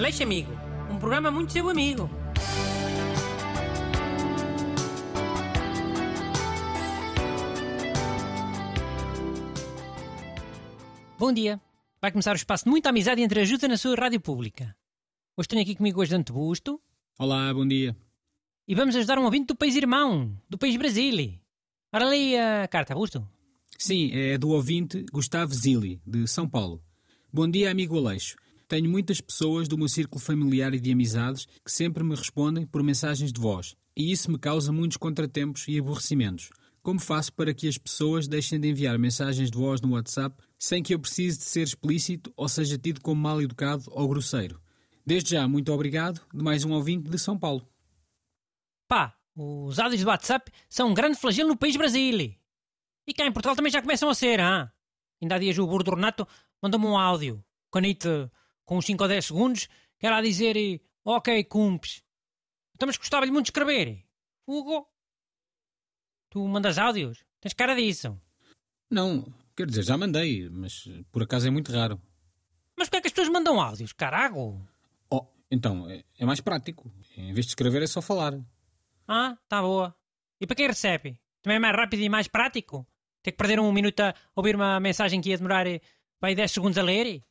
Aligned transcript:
Aleixo 0.00 0.22
Amigo, 0.22 0.50
um 0.90 0.98
programa 0.98 1.30
muito 1.30 1.52
seu 1.52 1.68
amigo. 1.68 2.08
Bom 11.18 11.30
dia. 11.34 11.60
Vai 12.00 12.10
começar 12.10 12.32
o 12.32 12.34
espaço 12.34 12.64
de 12.64 12.70
muita 12.70 12.88
amizade 12.88 13.20
entre 13.20 13.42
ajuda 13.42 13.68
na 13.68 13.76
sua 13.76 13.94
rádio 13.94 14.22
pública. 14.22 14.74
Hoje 15.36 15.48
tenho 15.48 15.60
aqui 15.60 15.76
comigo 15.76 15.98
o 15.98 16.02
ajudante 16.02 16.32
Busto 16.32 16.80
Olá, 17.18 17.52
bom 17.52 17.68
dia. 17.68 17.94
e 18.66 18.74
vamos 18.74 18.96
ajudar 18.96 19.18
um 19.18 19.24
ouvinte 19.24 19.48
do 19.48 19.54
país 19.54 19.76
irmão, 19.76 20.34
do 20.48 20.56
país 20.56 20.76
Brasil. 20.76 21.38
Ora, 21.92 22.06
leia 22.06 22.62
a 22.62 22.68
carta, 22.68 22.94
Busto. 22.94 23.28
Sim, 23.76 24.12
é 24.14 24.38
do 24.38 24.48
ouvinte 24.48 25.04
Gustavo 25.12 25.52
Zilli, 25.52 26.00
de 26.06 26.26
São 26.26 26.48
Paulo. 26.48 26.82
Bom 27.30 27.46
dia, 27.46 27.70
amigo 27.70 27.98
Aleixo. 27.98 28.34
Tenho 28.70 28.88
muitas 28.88 29.20
pessoas 29.20 29.66
do 29.66 29.76
meu 29.76 29.88
círculo 29.88 30.20
familiar 30.20 30.72
e 30.72 30.78
de 30.78 30.92
amizades 30.92 31.44
que 31.64 31.72
sempre 31.72 32.04
me 32.04 32.14
respondem 32.14 32.64
por 32.64 32.84
mensagens 32.84 33.32
de 33.32 33.40
voz, 33.40 33.74
e 33.96 34.12
isso 34.12 34.30
me 34.30 34.38
causa 34.38 34.70
muitos 34.70 34.96
contratempos 34.96 35.66
e 35.66 35.76
aborrecimentos. 35.76 36.50
Como 36.80 37.00
faço 37.00 37.32
para 37.32 37.52
que 37.52 37.66
as 37.66 37.76
pessoas 37.76 38.28
deixem 38.28 38.60
de 38.60 38.68
enviar 38.68 38.96
mensagens 38.96 39.50
de 39.50 39.58
voz 39.58 39.80
no 39.80 39.94
WhatsApp 39.94 40.36
sem 40.56 40.84
que 40.84 40.94
eu 40.94 41.00
precise 41.00 41.36
de 41.38 41.46
ser 41.46 41.62
explícito 41.62 42.32
ou 42.36 42.48
seja 42.48 42.78
tido 42.78 43.00
como 43.00 43.20
mal 43.20 43.42
educado 43.42 43.86
ou 43.88 44.06
grosseiro? 44.06 44.62
Desde 45.04 45.30
já, 45.30 45.48
muito 45.48 45.72
obrigado 45.72 46.24
de 46.32 46.40
mais 46.40 46.64
um 46.64 46.70
ouvinte 46.70 47.10
de 47.10 47.18
São 47.18 47.36
Paulo. 47.36 47.68
Pá, 48.86 49.16
os 49.34 49.80
áudios 49.80 50.02
do 50.02 50.06
WhatsApp 50.06 50.48
são 50.68 50.90
um 50.90 50.94
grande 50.94 51.18
flagelo 51.18 51.48
no 51.48 51.56
país 51.56 51.76
Brasil. 51.76 52.36
E 53.04 53.14
cá 53.14 53.26
em 53.26 53.32
Portugal 53.32 53.56
também 53.56 53.72
já 53.72 53.82
começam 53.82 54.08
a 54.08 54.14
ser, 54.14 54.38
ah? 54.38 54.72
Ainda 55.20 55.34
há 55.34 55.38
dias 55.40 55.58
o 55.58 55.66
Burdo 55.66 55.96
Renato 55.96 56.24
mandou-me 56.62 56.86
um 56.86 56.96
áudio, 56.96 57.44
canite 57.72 58.08
com 58.70 58.78
uns 58.78 58.86
5 58.86 59.02
ou 59.02 59.08
10 59.08 59.24
segundos, 59.24 59.68
que 59.98 60.06
era 60.06 60.18
a 60.18 60.22
dizer 60.22 60.56
eh, 60.56 60.78
Ok, 61.04 61.42
cumpes. 61.44 62.04
Então, 62.76 62.86
mas 62.86 62.96
gostava-lhe 62.96 63.32
muito 63.32 63.46
de 63.46 63.50
escrever. 63.50 64.06
Hugo, 64.46 64.86
tu 66.30 66.46
mandas 66.46 66.78
áudios? 66.78 67.24
Tens 67.40 67.52
cara 67.52 67.74
disso. 67.74 68.16
Não, 68.88 69.26
quer 69.56 69.66
dizer, 69.66 69.82
já 69.82 69.98
mandei, 69.98 70.48
mas 70.48 70.84
por 71.10 71.24
acaso 71.24 71.48
é 71.48 71.50
muito 71.50 71.72
raro. 71.72 72.00
Mas 72.76 72.88
porquê 72.88 72.98
é 72.98 73.00
que 73.00 73.06
as 73.08 73.12
pessoas 73.12 73.32
mandam 73.32 73.60
áudios, 73.60 73.92
carago? 73.92 74.64
Oh, 75.10 75.26
então, 75.50 75.90
é, 75.90 76.04
é 76.16 76.24
mais 76.24 76.40
prático. 76.40 76.92
Em 77.16 77.32
vez 77.32 77.46
de 77.46 77.50
escrever 77.50 77.82
é 77.82 77.88
só 77.88 78.00
falar. 78.00 78.38
Ah, 79.08 79.36
tá 79.48 79.60
boa. 79.60 79.92
E 80.40 80.46
para 80.46 80.54
quem 80.54 80.68
recebe? 80.68 81.18
Também 81.42 81.56
é 81.56 81.58
mais 81.58 81.74
rápido 81.74 82.02
e 82.02 82.08
mais 82.08 82.28
prático? 82.28 82.86
Ter 83.20 83.32
que 83.32 83.36
perder 83.36 83.58
um 83.58 83.72
minuto 83.72 83.98
a 83.98 84.14
ouvir 84.36 84.54
uma 84.54 84.78
mensagem 84.78 85.20
que 85.20 85.30
ia 85.30 85.36
demorar 85.36 85.66
eh, 85.66 85.80
vai 86.20 86.36
10 86.36 86.52
segundos 86.52 86.78
a 86.78 86.82
ler? 86.82 87.24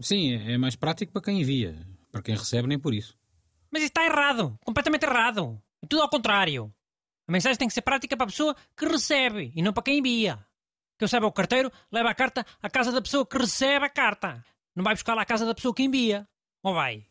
Sim, 0.00 0.34
é 0.34 0.52
é 0.52 0.58
mais 0.58 0.76
prático 0.76 1.12
para 1.12 1.22
quem 1.22 1.40
envia. 1.40 1.76
Para 2.10 2.22
quem 2.22 2.36
recebe, 2.36 2.68
nem 2.68 2.78
por 2.78 2.94
isso. 2.94 3.16
Mas 3.70 3.82
isso 3.82 3.90
está 3.90 4.04
errado. 4.04 4.58
Completamente 4.64 5.04
errado. 5.04 5.60
É 5.82 5.86
tudo 5.86 6.02
ao 6.02 6.08
contrário. 6.08 6.72
A 7.26 7.32
mensagem 7.32 7.58
tem 7.58 7.68
que 7.68 7.74
ser 7.74 7.82
prática 7.82 8.16
para 8.16 8.24
a 8.24 8.28
pessoa 8.28 8.54
que 8.76 8.86
recebe 8.86 9.52
e 9.54 9.62
não 9.62 9.72
para 9.72 9.82
quem 9.82 9.98
envia. 9.98 10.36
Quem 10.98 11.06
recebe 11.06 11.26
o 11.26 11.32
carteiro 11.32 11.72
leva 11.90 12.10
a 12.10 12.14
carta 12.14 12.46
à 12.62 12.70
casa 12.70 12.92
da 12.92 13.02
pessoa 13.02 13.26
que 13.26 13.36
recebe 13.38 13.86
a 13.86 13.90
carta. 13.90 14.44
Não 14.76 14.84
vai 14.84 14.94
buscar 14.94 15.14
lá 15.14 15.22
à 15.22 15.24
casa 15.24 15.46
da 15.46 15.54
pessoa 15.54 15.74
que 15.74 15.82
envia. 15.82 16.28
Ou 16.62 16.74
vai? 16.74 17.06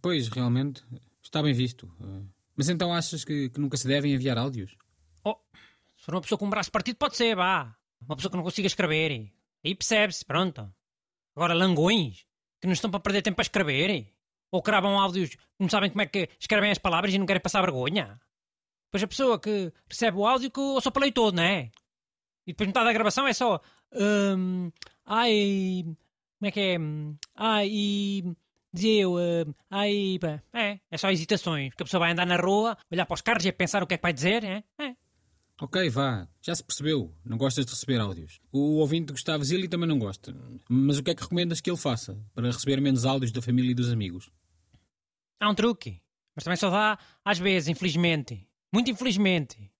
Pois, 0.00 0.28
realmente, 0.28 0.84
está 1.22 1.42
bem 1.42 1.52
visto. 1.52 1.90
Mas 2.56 2.68
então 2.68 2.92
achas 2.92 3.24
que, 3.24 3.50
que 3.50 3.60
nunca 3.60 3.76
se 3.76 3.88
devem 3.88 4.12
enviar 4.14 4.38
áudios? 4.38 4.76
Oh, 5.24 5.36
se 5.96 6.04
for 6.04 6.14
uma 6.14 6.20
pessoa 6.20 6.38
com 6.38 6.46
um 6.46 6.50
braço 6.50 6.70
partido, 6.70 6.96
pode 6.96 7.16
ser, 7.16 7.34
vá. 7.34 7.76
Uma 8.00 8.16
pessoa 8.16 8.30
que 8.30 8.36
não 8.36 8.44
consiga 8.44 8.66
escrever. 8.66 9.32
Aí 9.64 9.74
percebe-se, 9.74 10.24
pronto. 10.24 10.72
Agora, 11.36 11.54
langões, 11.54 12.24
que 12.60 12.66
não 12.66 12.72
estão 12.72 12.90
para 12.90 13.00
perder 13.00 13.22
tempo 13.22 13.40
a 13.40 13.42
escrever. 13.42 14.12
Ou 14.50 14.62
gravam 14.62 15.00
áudios 15.00 15.30
que 15.30 15.38
não 15.58 15.68
sabem 15.68 15.90
como 15.90 16.02
é 16.02 16.06
que 16.06 16.28
escrevem 16.38 16.70
as 16.70 16.78
palavras 16.78 17.12
e 17.12 17.18
não 17.18 17.26
querem 17.26 17.42
passar 17.42 17.60
vergonha. 17.60 18.20
Depois 18.86 19.02
a 19.02 19.08
pessoa 19.08 19.40
que 19.40 19.72
recebe 19.88 20.18
o 20.18 20.26
áudio 20.26 20.50
que 20.50 20.60
ouça 20.60 20.90
para 20.90 21.02
leitor, 21.02 21.32
não 21.32 21.42
é? 21.42 21.72
E 22.46 22.52
depois 22.52 22.68
metade 22.68 22.86
da 22.86 22.92
gravação 22.92 23.26
é 23.26 23.32
só. 23.32 23.60
hum, 23.92 24.70
ai. 25.04 25.82
Como 26.38 26.48
é 26.48 26.50
que 26.52 26.60
é? 26.60 26.76
Ai. 27.34 28.22
Dizia 28.72 29.02
eu. 29.02 29.14
hum, 29.14 29.54
ai. 29.70 30.18
É, 30.52 30.78
é 30.90 30.96
só 30.96 31.10
hesitações. 31.10 31.74
Que 31.74 31.82
a 31.82 31.86
pessoa 31.86 32.00
vai 32.00 32.12
andar 32.12 32.26
na 32.26 32.36
rua, 32.36 32.78
olhar 32.90 33.06
para 33.06 33.14
os 33.14 33.20
carros 33.20 33.44
e 33.44 33.50
pensar 33.50 33.82
o 33.82 33.86
que 33.86 33.94
é 33.94 33.96
que 33.98 34.02
vai 34.02 34.12
dizer, 34.12 34.44
é? 34.44 34.62
É. 34.78 34.94
Ok, 35.60 35.88
vá, 35.88 36.28
já 36.42 36.54
se 36.54 36.64
percebeu. 36.64 37.14
Não 37.24 37.36
gostas 37.36 37.64
de 37.64 37.72
receber 37.72 38.00
áudios. 38.00 38.40
O 38.50 38.78
ouvinte 38.78 39.12
Gustavo 39.12 39.44
Zilli 39.44 39.68
também 39.68 39.88
não 39.88 39.98
gosta. 39.98 40.34
Mas 40.68 40.98
o 40.98 41.02
que 41.02 41.12
é 41.12 41.14
que 41.14 41.22
recomendas 41.22 41.60
que 41.60 41.70
ele 41.70 41.76
faça 41.76 42.18
para 42.34 42.50
receber 42.50 42.80
menos 42.80 43.04
áudios 43.04 43.30
da 43.30 43.40
família 43.40 43.70
e 43.70 43.74
dos 43.74 43.90
amigos? 43.92 44.30
Há 45.40 45.48
um 45.48 45.54
truque, 45.54 46.02
mas 46.34 46.44
também 46.44 46.56
só 46.56 46.70
dá 46.70 46.98
às 47.24 47.38
vezes, 47.38 47.68
infelizmente. 47.68 48.48
Muito 48.72 48.90
infelizmente. 48.90 49.70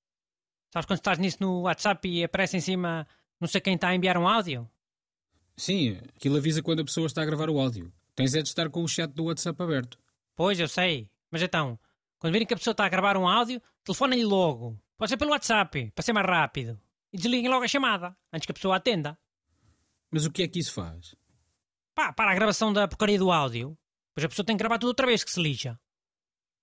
Sabes 0.73 0.87
quando 0.87 0.99
estás 0.99 1.19
nisso 1.19 1.39
no 1.41 1.63
WhatsApp 1.63 2.09
e 2.09 2.25
aparece 2.25 2.57
em 2.57 2.61
cima 2.61 3.07
não 3.41 3.49
sei 3.49 3.61
quem 3.61 3.75
está 3.75 3.89
a 3.89 3.95
enviar 3.95 4.17
um 4.17 4.29
áudio? 4.29 4.71
Sim, 5.57 5.99
aquilo 6.17 6.37
avisa 6.37 6.63
quando 6.63 6.81
a 6.81 6.85
pessoa 6.85 7.07
está 7.07 7.23
a 7.23 7.27
gravar 7.27 7.51
o 7.51 7.59
áudio. 7.59 7.93
Tens 8.15 8.35
é 8.35 8.43
de 8.43 8.49
estar 8.49 8.69
com 8.71 8.83
o 8.83 8.89
chat 8.89 9.11
do 9.13 9.25
WhatsApp 9.25 9.61
aberto. 9.63 9.99
Pois, 10.37 10.59
eu 10.59 10.69
sei. 10.69 11.11
Mas 11.31 11.43
então, 11.43 11.79
quando 12.19 12.33
virem 12.33 12.47
que 12.47 12.55
a 12.55 12.57
pessoa 12.57 12.73
está 12.73 12.87
a 12.87 12.89
gravar 12.89 13.17
um 13.17 13.29
áudio, 13.29 13.61
telefonem-lhe 13.85 14.25
logo. 14.25 14.81
Pode 14.97 15.11
ser 15.11 15.17
pelo 15.17 15.33
WhatsApp, 15.33 15.91
para 15.95 16.03
ser 16.03 16.13
mais 16.13 16.27
rápido. 16.27 16.81
E 17.13 17.17
desliguem 17.17 17.49
logo 17.49 17.65
a 17.65 17.69
chamada, 17.69 18.17
antes 18.33 18.47
que 18.47 18.53
a 18.53 18.55
pessoa 18.55 18.77
atenda. 18.77 19.19
Mas 20.11 20.25
o 20.25 20.31
que 20.31 20.43
é 20.43 20.49
que 20.49 20.59
isso 20.59 20.73
faz? 20.73 21.15
Pá, 21.95 22.13
para 22.13 22.31
a 22.31 22.35
gravação 22.35 22.73
da 22.73 22.89
porcaria 22.89 23.19
do 23.19 23.31
áudio. 23.31 23.77
Pois 24.15 24.25
a 24.25 24.29
pessoa 24.29 24.47
tem 24.47 24.57
que 24.57 24.61
gravar 24.61 24.79
tudo 24.79 24.89
outra 24.89 25.07
vez, 25.07 25.25
que 25.25 25.31
se 25.31 25.41
lixa. 25.41 25.79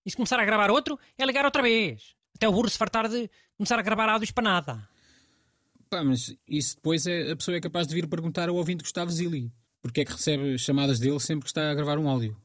E 0.05 0.09
se 0.09 0.15
começar 0.15 0.39
a 0.39 0.45
gravar 0.45 0.71
outro, 0.71 0.97
é 1.17 1.25
ligar 1.25 1.45
outra 1.45 1.61
vez. 1.61 2.15
Até 2.35 2.47
o 2.47 2.51
burro 2.51 2.69
se 2.69 2.77
fartar 2.77 3.07
de 3.07 3.29
começar 3.57 3.77
a 3.77 3.81
gravar 3.81 4.09
áudios 4.09 4.31
para 4.31 4.43
nada. 4.43 4.89
Pá, 5.89 6.03
mas 6.03 6.33
isso 6.47 6.75
depois 6.77 7.05
é, 7.05 7.31
a 7.31 7.35
pessoa 7.35 7.57
é 7.57 7.61
capaz 7.61 7.87
de 7.87 7.93
vir 7.93 8.07
perguntar 8.07 8.47
ao 8.47 8.55
ouvinte 8.55 8.83
Gustavo 8.83 9.11
Zilli. 9.11 9.51
Porque 9.81 10.01
é 10.01 10.05
que 10.05 10.11
recebe 10.13 10.57
chamadas 10.57 10.99
dele 10.99 11.19
sempre 11.19 11.43
que 11.43 11.49
está 11.49 11.71
a 11.71 11.73
gravar 11.73 11.97
um 11.97 12.07
áudio? 12.07 12.37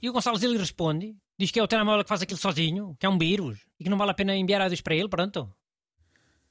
E 0.00 0.08
o 0.08 0.12
Gonçalo 0.12 0.36
Zilli 0.36 0.58
responde, 0.58 1.16
diz 1.38 1.50
que 1.50 1.58
é 1.58 1.62
o 1.62 1.68
telemóvel 1.68 2.04
que 2.04 2.08
faz 2.08 2.22
aquilo 2.22 2.38
sozinho, 2.38 2.96
que 2.98 3.06
é 3.06 3.08
um 3.08 3.18
vírus, 3.18 3.66
e 3.78 3.84
que 3.84 3.90
não 3.90 3.98
vale 3.98 4.10
a 4.10 4.14
pena 4.14 4.36
enviar 4.36 4.60
áudios 4.60 4.80
para 4.80 4.94
ele, 4.94 5.08
pronto. 5.08 5.52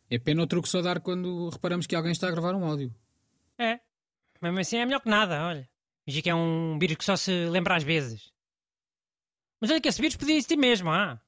É 0.10 0.20
pena 0.20 0.44
o 0.44 0.48
truque 0.48 0.70
só 0.70 0.82
dar 0.82 1.00
quando 1.00 1.50
reparamos 1.50 1.88
que 1.88 1.96
alguém 1.96 2.12
está 2.12 2.28
a 2.28 2.32
gravar 2.32 2.56
um 2.56 2.66
áudio. 2.66 2.94
É. 3.58 3.80
Mesmo 4.42 4.60
assim 4.60 4.78
é 4.78 4.86
melhor 4.86 5.02
que 5.02 5.10
nada, 5.10 5.46
olha. 5.46 5.68
Diz 6.08 6.22
que 6.22 6.30
é 6.30 6.36
um 6.36 6.78
vírus 6.78 6.98
que 6.98 7.06
só 7.06 7.16
se 7.16 7.46
lembra 7.48 7.76
às 7.76 7.84
vezes. 7.84 8.32
Mas 9.60 9.72
olha 9.72 9.82
que 9.82 9.88
esse 9.88 10.02
vírus 10.02 10.18
podia 10.18 10.36
existir 10.36 10.58
mesmo, 10.58 10.92
ah. 10.92 11.20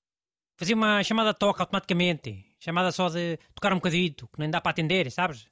Fazia 0.56 0.76
uma 0.76 1.04
chamada 1.04 1.34
de 1.34 1.40
toque 1.40 1.62
automaticamente. 1.62 2.46
Chamada 2.60 2.92
só 2.92 3.10
de 3.10 3.38
tocar 3.54 3.72
um 3.74 3.78
bocadito, 3.78 4.28
que 4.28 4.40
nem 4.40 4.50
dá 4.50 4.60
para 4.60 4.72
atender, 4.72 5.12
sabes? 5.12 5.48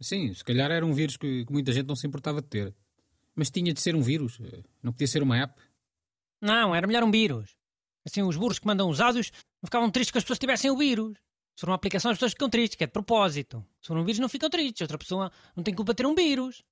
Sim, 0.00 0.34
se 0.34 0.44
calhar 0.44 0.70
era 0.70 0.84
um 0.84 0.92
vírus 0.92 1.16
que, 1.16 1.44
que 1.44 1.52
muita 1.52 1.72
gente 1.72 1.86
não 1.86 1.96
se 1.96 2.06
importava 2.06 2.42
de 2.42 2.48
ter. 2.48 2.74
Mas 3.34 3.50
tinha 3.50 3.72
de 3.72 3.80
ser 3.80 3.94
um 3.94 4.02
vírus, 4.02 4.38
eh, 4.40 4.62
não 4.82 4.92
podia 4.92 5.06
ser 5.06 5.22
uma 5.22 5.36
app. 5.38 5.60
Não, 6.40 6.74
era 6.74 6.86
melhor 6.86 7.02
um 7.02 7.10
vírus. 7.10 7.56
Assim, 8.04 8.22
os 8.22 8.36
burros 8.36 8.58
que 8.58 8.66
mandam 8.66 8.88
os 8.88 9.00
áudios 9.00 9.32
não 9.62 9.66
ficavam 9.66 9.90
tristes 9.90 10.12
que 10.12 10.18
as 10.18 10.24
pessoas 10.24 10.38
tivessem 10.38 10.70
o 10.70 10.76
vírus. 10.76 11.14
Se 11.56 11.60
for 11.60 11.70
uma 11.70 11.76
aplicação, 11.76 12.10
as 12.10 12.16
pessoas 12.16 12.32
ficam 12.32 12.50
tristes, 12.50 12.76
que 12.76 12.84
é 12.84 12.86
de 12.86 12.92
propósito. 12.92 13.64
Se 13.80 13.88
for 13.88 13.96
um 13.96 14.04
vírus, 14.04 14.18
não 14.18 14.28
ficam 14.28 14.50
tristes. 14.50 14.82
Outra 14.82 14.98
pessoa 14.98 15.32
não 15.56 15.62
tem 15.62 15.74
culpa 15.74 15.92
de 15.92 15.96
ter 15.98 16.06
um 16.06 16.14
vírus. 16.14 16.62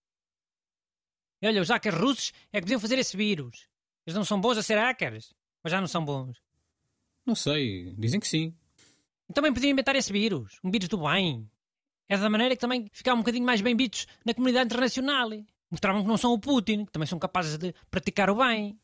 E 1.41 1.47
olha, 1.47 1.62
os 1.62 1.69
hackers 1.71 1.97
russos 1.97 2.33
é 2.53 2.59
que 2.59 2.62
podiam 2.62 2.81
fazer 2.81 2.99
esse 2.99 3.17
vírus. 3.17 3.69
Eles 4.06 4.17
não 4.17 4.25
são 4.25 4.41
bons 4.41 4.59
a 4.59 4.62
ser 4.62 4.77
hackers? 4.77 5.33
Ou 5.65 5.71
já 5.71 5.81
não 5.81 5.89
são 5.89 6.05
bons? 6.05 6.43
Não 7.25 7.34
sei, 7.34 7.94
dizem 7.97 8.21
que 8.21 8.29
sim. 8.29 8.55
E 9.29 9.33
também 9.33 9.53
podiam 9.53 9.71
inventar 9.71 9.94
esse 9.97 10.12
vírus. 10.12 10.59
Um 10.62 10.71
vírus 10.71 10.89
do 10.89 10.99
bem. 10.99 11.49
É 12.09 12.17
da 12.17 12.29
maneira 12.29 12.55
que 12.55 12.61
também 12.61 12.91
ficavam 12.93 13.21
um 13.21 13.23
bocadinho 13.23 13.47
mais 13.47 13.61
bem 13.61 13.77
vistos 13.77 14.06
na 14.25 14.34
comunidade 14.34 14.67
internacional. 14.67 15.31
Mostravam 15.72 16.03
que 16.03 16.09
não 16.09 16.19
são 16.19 16.34
o 16.34 16.38
Putin, 16.38 16.84
que 16.84 16.93
também 16.93 17.06
são 17.06 17.19
capazes 17.19 17.56
de 17.56 17.75
praticar 17.91 18.28
o 18.28 18.35
bem. 18.35 18.79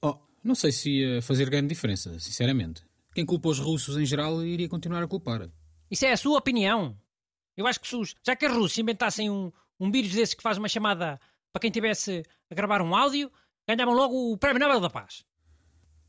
Oh, 0.00 0.16
não 0.42 0.54
sei 0.54 0.72
se 0.72 0.90
ia 0.90 1.20
fazer 1.20 1.50
grande 1.50 1.68
diferença, 1.68 2.18
sinceramente. 2.18 2.82
Quem 3.14 3.26
culpa 3.26 3.50
os 3.50 3.58
russos 3.58 3.98
em 3.98 4.06
geral 4.06 4.42
iria 4.42 4.66
continuar 4.66 5.02
a 5.02 5.06
culpar. 5.06 5.50
Isso 5.90 6.06
é 6.06 6.12
a 6.12 6.16
sua 6.16 6.38
opinião. 6.38 6.96
Eu 7.54 7.66
acho 7.66 7.78
que 7.78 7.86
se 7.86 7.94
os, 7.94 8.14
já 8.24 8.34
que 8.34 8.46
os 8.46 8.54
russos 8.54 8.78
inventassem 8.78 9.28
um, 9.28 9.52
um 9.78 9.90
vírus 9.90 10.12
desses 10.12 10.34
que 10.34 10.42
faz 10.42 10.56
uma 10.56 10.66
chamada 10.66 11.20
para 11.52 11.60
quem 11.60 11.70
tivesse 11.70 12.22
a 12.50 12.54
gravar 12.54 12.80
um 12.80 12.96
áudio, 12.96 13.30
ganhavam 13.68 13.92
logo 13.92 14.32
o 14.32 14.38
Prémio 14.38 14.60
Nobel 14.60 14.80
da 14.80 14.88
Paz. 14.88 15.22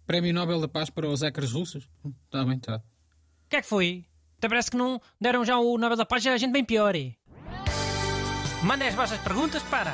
Prémio 0.07 0.33
Nobel 0.33 0.61
da 0.61 0.67
Paz 0.69 0.89
para 0.89 1.09
os 1.09 1.23
hackers 1.23 1.51
russos? 1.51 1.89
Está 2.23 2.45
bem, 2.45 2.55
está. 2.55 2.77
O 2.77 3.49
que 3.49 3.57
é 3.57 3.61
que 3.61 3.67
foi? 3.67 4.05
Até 4.37 4.47
parece 4.47 4.71
que 4.71 4.77
não 4.77 5.01
deram 5.19 5.43
já 5.43 5.57
o 5.59 5.77
Nobel 5.77 5.97
da 5.97 6.05
Paz 6.05 6.25
a 6.25 6.37
gente 6.37 6.53
bem 6.53 6.63
pior. 6.63 6.93
Mandem 8.63 8.87
as 8.87 8.95
vossas 8.95 9.19
perguntas 9.19 9.61
para 9.63 9.93